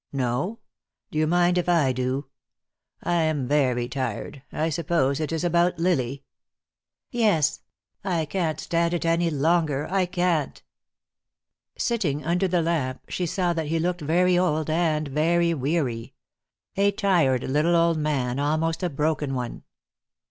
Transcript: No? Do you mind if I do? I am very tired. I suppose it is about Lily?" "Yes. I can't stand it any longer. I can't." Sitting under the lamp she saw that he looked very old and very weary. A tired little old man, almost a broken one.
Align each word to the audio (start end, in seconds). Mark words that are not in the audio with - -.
No? 0.11 0.57
Do 1.11 1.19
you 1.19 1.27
mind 1.27 1.59
if 1.59 1.69
I 1.69 1.93
do? 1.93 2.25
I 3.03 3.21
am 3.21 3.47
very 3.47 3.87
tired. 3.87 4.41
I 4.51 4.69
suppose 4.69 5.19
it 5.19 5.31
is 5.31 5.43
about 5.43 5.77
Lily?" 5.77 6.23
"Yes. 7.11 7.61
I 8.03 8.25
can't 8.25 8.59
stand 8.59 8.95
it 8.95 9.05
any 9.05 9.29
longer. 9.29 9.87
I 9.91 10.07
can't." 10.07 10.59
Sitting 11.77 12.25
under 12.25 12.47
the 12.47 12.63
lamp 12.63 13.01
she 13.09 13.27
saw 13.27 13.53
that 13.53 13.67
he 13.67 13.77
looked 13.77 14.01
very 14.01 14.39
old 14.39 14.71
and 14.71 15.07
very 15.07 15.53
weary. 15.53 16.15
A 16.75 16.89
tired 16.89 17.43
little 17.43 17.75
old 17.75 17.99
man, 17.99 18.39
almost 18.39 18.81
a 18.81 18.89
broken 18.89 19.35
one. 19.35 19.61